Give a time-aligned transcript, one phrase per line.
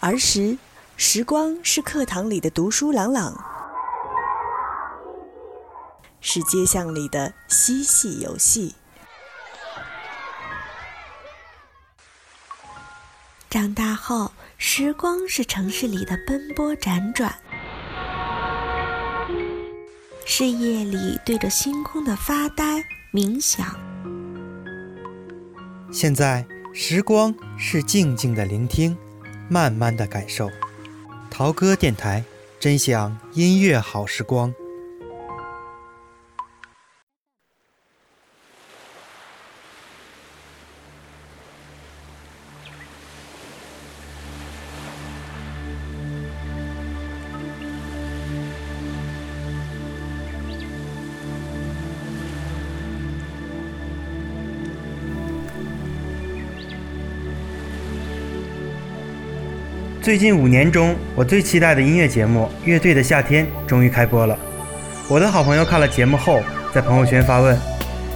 [0.00, 0.56] 儿时，
[0.96, 3.44] 时光是课堂里的读书朗朗，
[6.20, 8.76] 是街巷里的嬉戏游戏。
[13.50, 17.34] 长大后，时光是城市里的奔波辗转，
[20.24, 23.66] 是夜里对着星空的发呆冥想。
[25.90, 28.96] 现在，时光是静静的聆听。
[29.48, 30.50] 慢慢的感受，
[31.30, 32.22] 陶歌电台，
[32.60, 34.52] 真享音乐好时光。
[60.08, 64.34] 最近五年中，我最期待的音乐节目《乐队的夏天》终于开播了。
[65.06, 66.40] 我的好朋友看了节目后，
[66.72, 67.54] 在朋友圈发问：“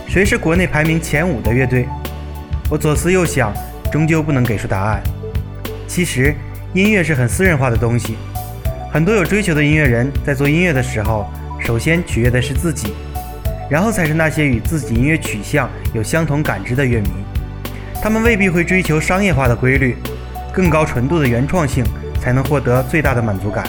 [0.08, 1.86] 谁是国内排名前五的乐队？”
[2.70, 3.52] 我左思右想，
[3.92, 5.02] 终究不能给出答案。
[5.86, 6.34] 其实，
[6.72, 8.16] 音乐是很私人化的东西。
[8.90, 12.94] 很多有追求的音乐人在做音乐的时候，首先取悦的是自己，
[13.68, 17.10] 然后才是那些与自己音乐取向有相同感知的乐迷。
[18.02, 19.94] 他们未必会追求商业化的规律。
[20.52, 21.82] 更高纯度的原创性
[22.20, 23.64] 才能获得最大的满足感，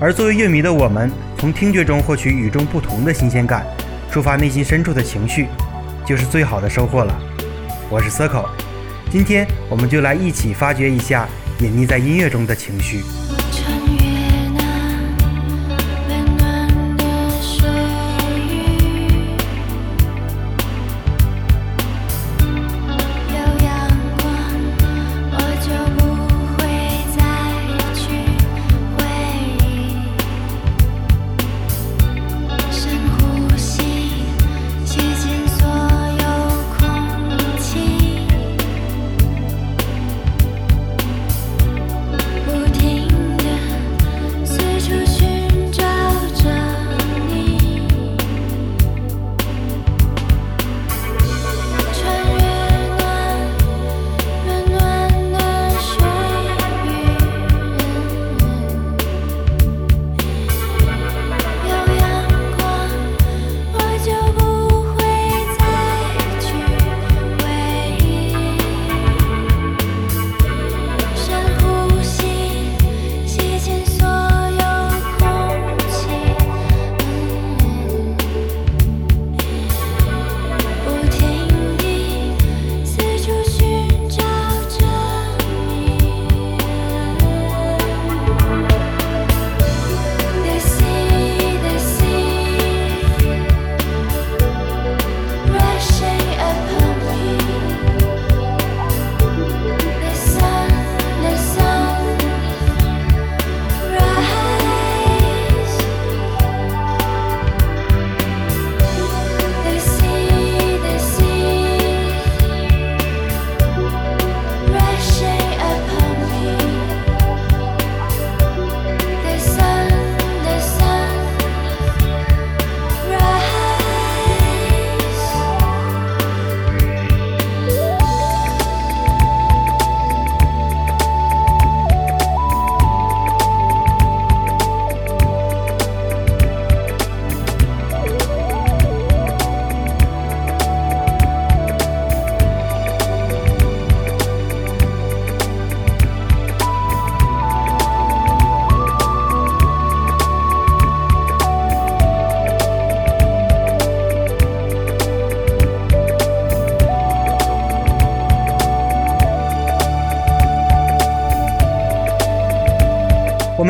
[0.00, 3.64] 而作为乐迷的我们，从听觉中获取与众不同的新鲜感，
[4.10, 5.46] 触发内心深处的情绪，
[6.04, 7.16] 就是最好的收获了。
[7.88, 8.48] 我是 Circle，
[9.10, 11.28] 今天我们就来一起发掘一下
[11.60, 13.02] 隐匿在音乐中的情绪。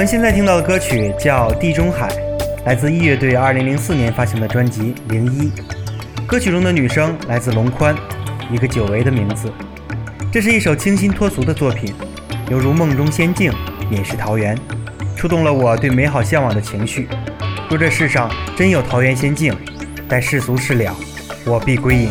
[0.06, 2.08] 现在听到的歌曲叫《地中海》，
[2.64, 5.50] 来自易乐队2004年发行的专辑《零一》。
[6.28, 7.92] 歌曲中的女声来自龙宽，
[8.48, 9.52] 一个久违的名字。
[10.30, 11.92] 这是一首清新脱俗的作品，
[12.48, 13.52] 犹如梦中仙境，
[13.90, 14.56] 隐士桃源，
[15.16, 17.08] 触动了我对美好向往的情绪。
[17.68, 19.52] 若这世上真有桃源仙境，
[20.08, 20.94] 待世俗事了，
[21.44, 22.08] 我必归隐。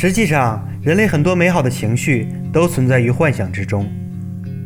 [0.00, 3.84] 实际上，人类很多美好的情绪都存在于幻想之中。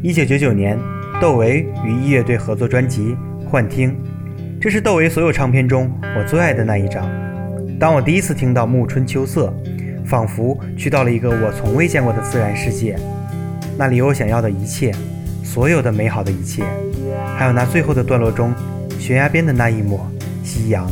[0.02, 0.78] 一九九九年，
[1.22, 3.16] 窦唯与一乐队合作专辑
[3.48, 3.92] 《幻听》，
[4.60, 7.08] 这是窦唯所有唱片中我最爱的那一张。
[7.80, 9.50] 当我第一次听到《暮春秋色》，
[10.04, 12.94] 仿佛去到了一个我从未见过的自然世界，
[13.78, 14.92] 那里有我想要的一切，
[15.42, 16.62] 所有的美好的一切，
[17.38, 18.54] 还有那最后的段落中，
[18.98, 20.06] 悬崖边的那一抹
[20.44, 20.86] 夕阳。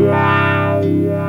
[0.00, 1.23] Wow.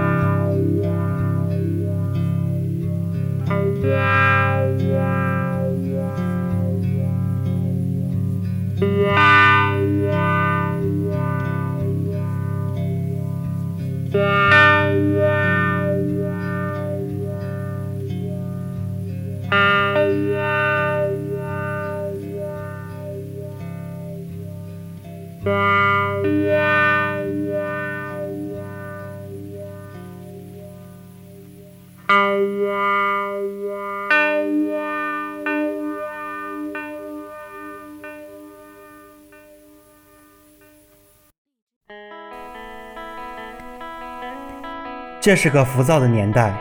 [45.25, 46.53] 这是个浮躁的年代，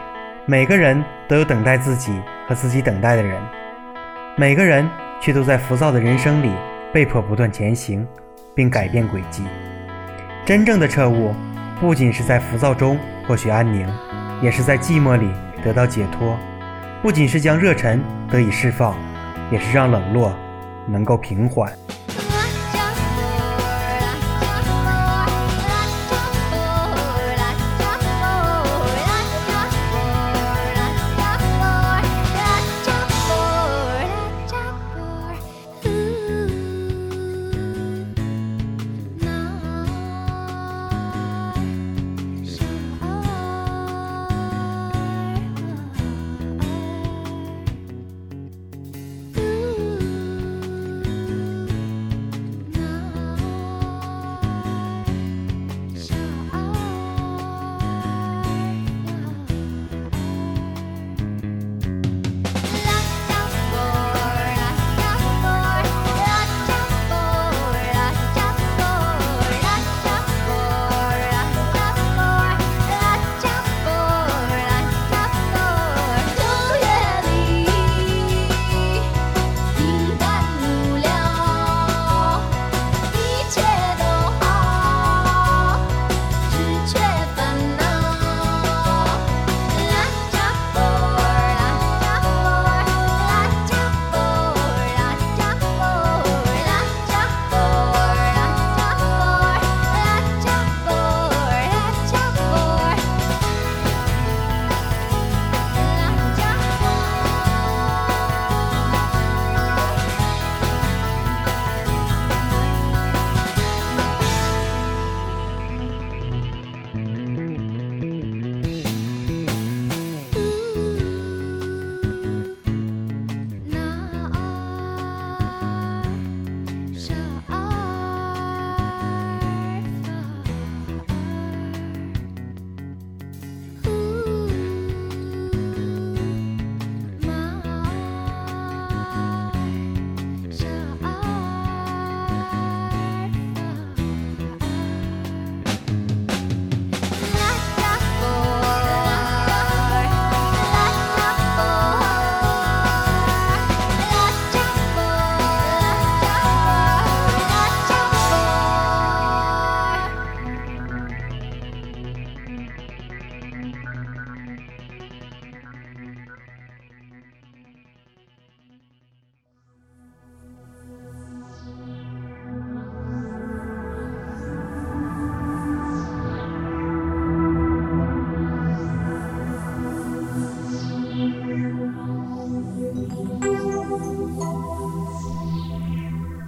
[0.47, 2.11] 每个人都有等待自己
[2.49, 3.39] 和自己等待的人，
[4.39, 4.89] 每个人
[5.21, 6.51] 却都在浮躁的人生里
[6.91, 8.09] 被迫不断前行，
[8.55, 9.43] 并改变轨迹。
[10.47, 11.35] 真正的彻悟，
[11.79, 13.87] 不仅是在浮躁中获取安宁，
[14.41, 15.29] 也是在寂寞里
[15.63, 16.35] 得到解脱；
[17.03, 18.97] 不仅是将热忱得以释放，
[19.51, 20.35] 也是让冷落
[20.87, 21.71] 能够平缓。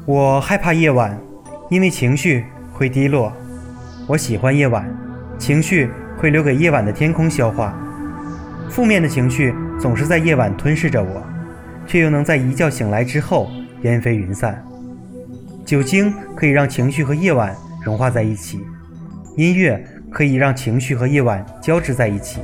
[0.06, 1.18] 我害怕夜晚，
[1.68, 3.32] 因为情绪会低落。
[4.06, 4.88] 我喜欢夜晚，
[5.36, 7.76] 情绪会留给夜晚的天空消化。
[8.70, 11.20] 负面的情绪总是在夜晚吞噬着我，
[11.88, 13.50] 却又能在一觉醒来之后
[13.82, 14.64] 烟飞云散。
[15.64, 17.52] 酒精可以让情绪和夜晚
[17.84, 18.64] 融化在一起，
[19.36, 22.38] 音乐可以让情绪和夜晚交织在一起，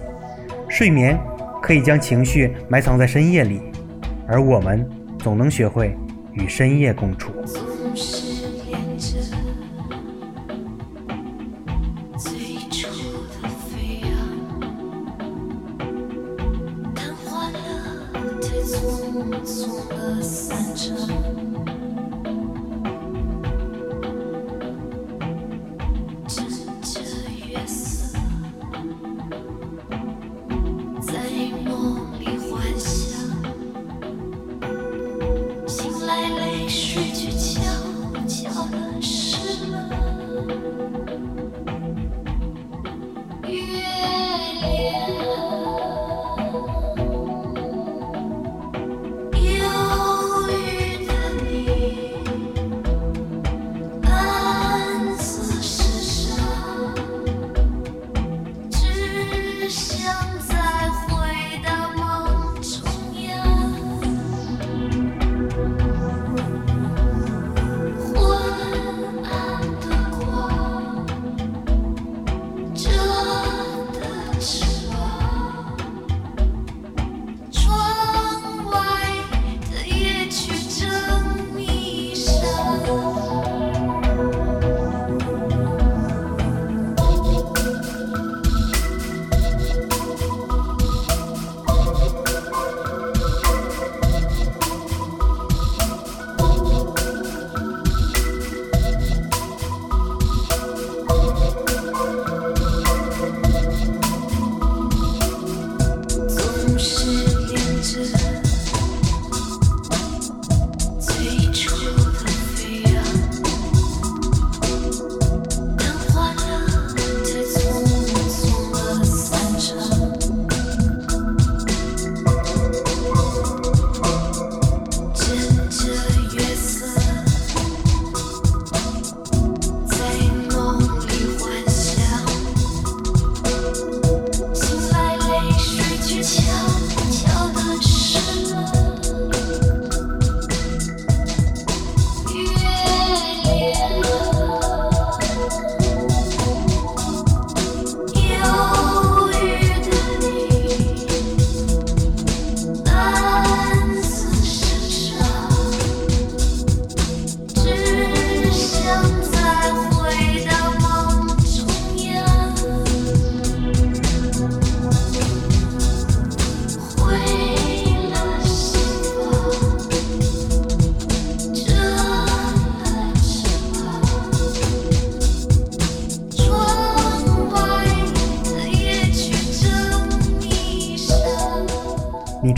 [0.69, 1.17] 睡眠
[1.63, 3.63] 可以将情绪埋藏在深夜里，
[4.27, 4.85] 而我们
[5.21, 5.97] 总能学会
[6.33, 7.33] 与深夜共处。
[18.63, 21.42] 匆匆了散场，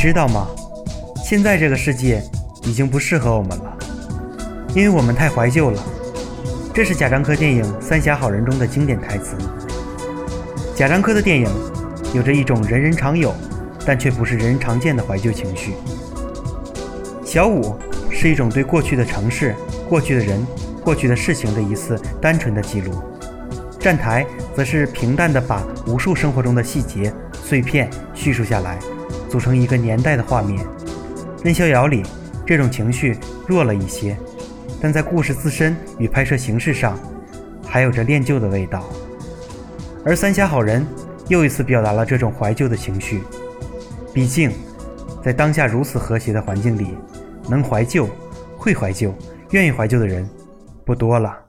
[0.05, 0.47] 知道吗？
[1.25, 2.23] 现在这个世界
[2.65, 3.79] 已经不适合我们了，
[4.75, 5.83] 因为我们太怀旧了。
[6.75, 9.35] 这是贾樟柯电影《三峡好人》中的经典台词。
[10.77, 11.49] 贾樟柯的电影
[12.13, 13.35] 有着一种人人常有，
[13.87, 15.73] 但却不是人人常见的怀旧情绪。
[17.25, 17.75] 小五
[18.11, 19.57] 是一种对过去的城市、
[19.89, 20.47] 过去的人、
[20.85, 22.93] 过去的事情的一次单纯的记录。
[23.81, 27.11] 站台则是平淡的把无数生活中的细节
[27.43, 28.79] 碎片叙述下来，
[29.35, 30.65] 组成一个年代的画面。
[31.43, 32.05] 任逍遥里
[32.47, 33.19] 这种情绪
[33.49, 34.17] 弱了一些，
[34.81, 36.97] 但在故事自身与拍摄形式上，
[37.67, 38.85] 还有着恋旧的味道。
[40.05, 40.83] 而《三峡好人》
[41.27, 43.25] 又一次表达了这种怀旧的情绪。
[44.13, 44.53] 毕竟，
[45.21, 46.97] 在当下如此和谐的环境里，
[47.49, 48.09] 能怀旧、
[48.57, 49.13] 会怀旧、
[49.51, 50.31] 愿意怀旧的人
[50.85, 51.44] 不多了。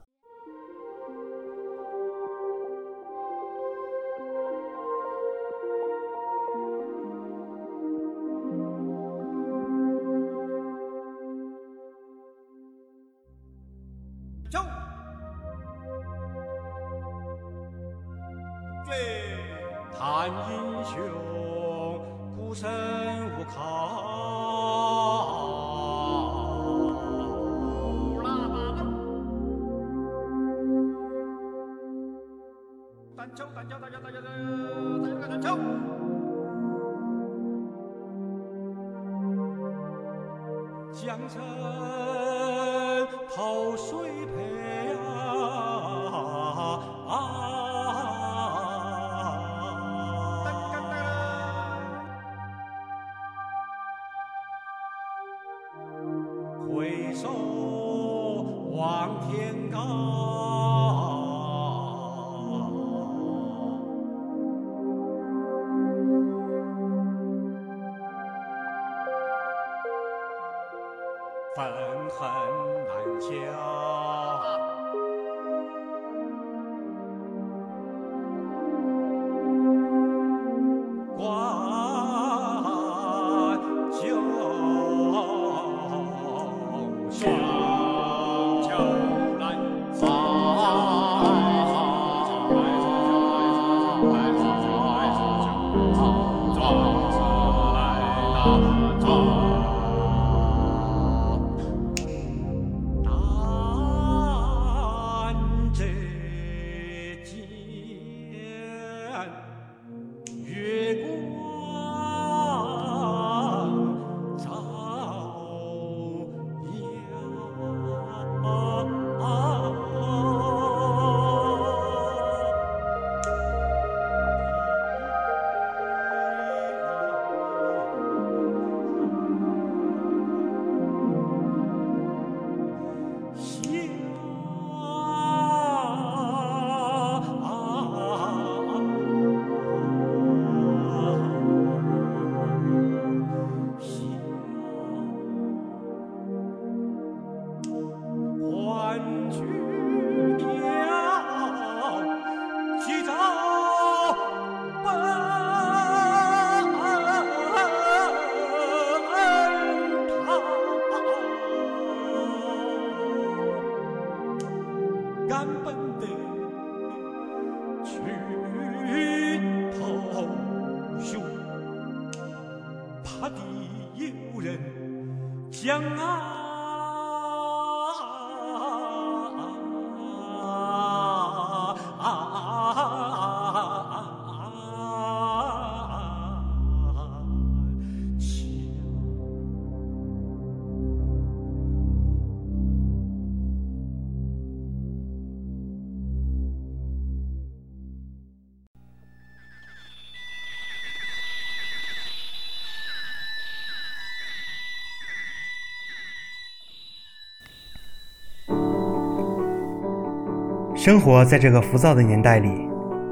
[210.86, 212.48] 生活在这个浮躁的年代里，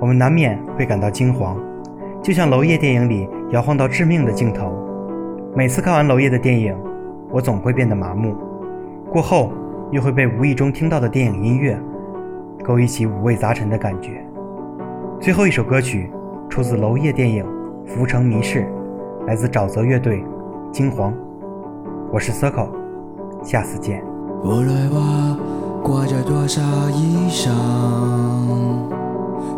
[0.01, 1.59] 我们难免会感到惊慌，
[2.23, 4.73] 就像娄烨电影里摇晃到致命的镜头。
[5.57, 6.73] 每次看完娄烨的电影，
[7.33, 8.37] 我总会变得麻木，
[9.11, 9.51] 过后
[9.91, 11.77] 又会被无意中听到的电影音乐
[12.63, 14.25] 勾一起五味杂陈的感觉。
[15.19, 16.09] 最后一首歌曲
[16.49, 17.45] 出自娄烨电影
[17.89, 18.69] 《浮城谜事》，
[19.27, 20.19] 来自沼泽乐队
[20.71, 21.11] 《惊惶》。
[22.13, 22.69] 我是 Circle，
[23.43, 24.01] 下次见。
[25.85, 27.51] 挂着多少衣裳，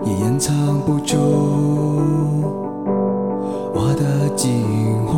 [0.05, 1.17] 也掩藏不住
[3.73, 5.15] 我的惊慌。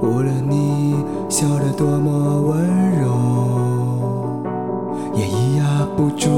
[0.00, 0.94] 无论你
[1.28, 2.64] 笑得多么温
[3.00, 3.08] 柔，
[5.12, 6.30] 也抑压不住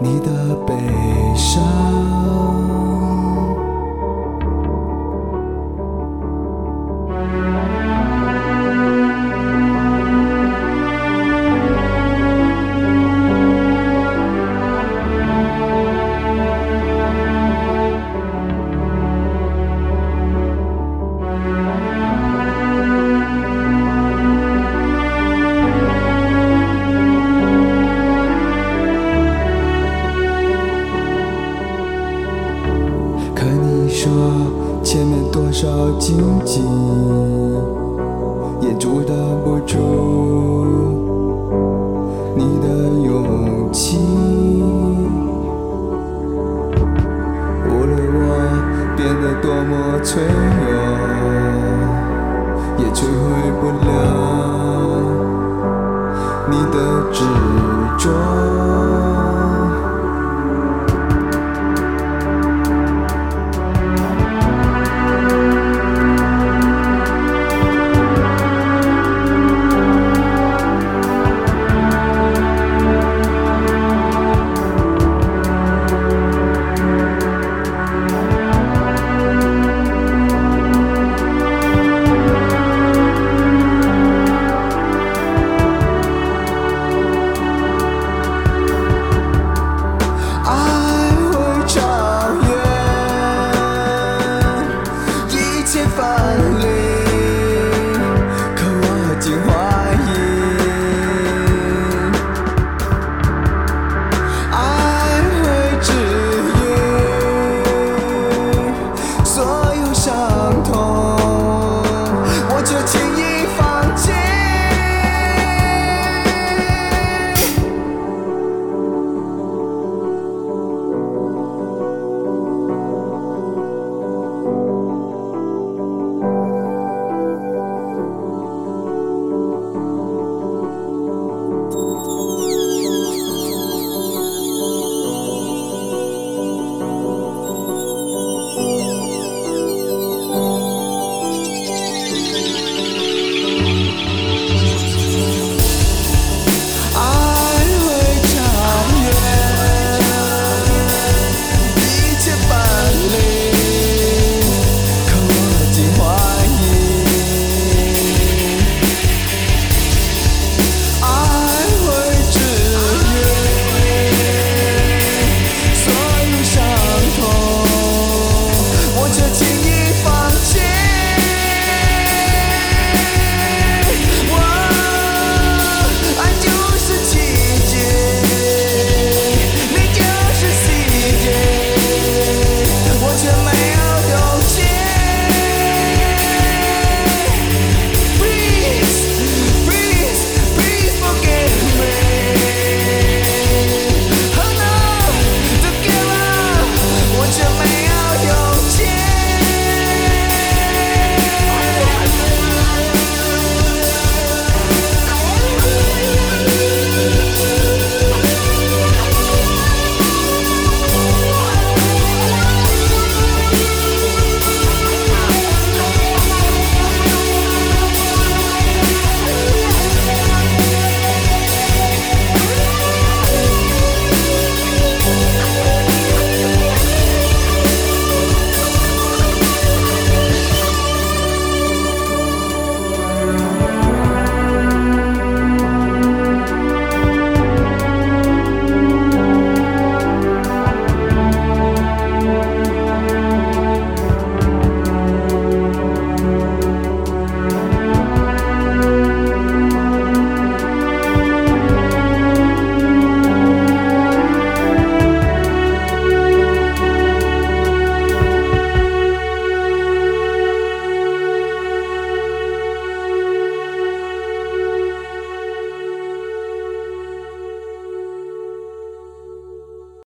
[0.00, 1.03] 你的悲。